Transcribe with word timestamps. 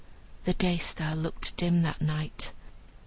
The 0.45 0.55
Day 0.55 0.77
star 0.77 1.15
looked 1.15 1.55
dim 1.57 1.83
that 1.83 2.01
night. 2.01 2.53